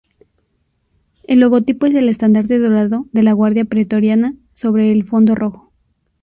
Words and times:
El 1.25 1.39
logotipo 1.41 1.85
es 1.85 1.93
el 1.93 2.09
estandarte 2.09 2.57
dorado 2.57 3.05
de 3.11 3.21
la 3.21 3.33
guardia 3.33 3.65
pretoriana 3.65 4.33
sobre 4.55 4.91
un 4.93 5.05
fondo 5.05 5.35
rojo. 5.35 5.71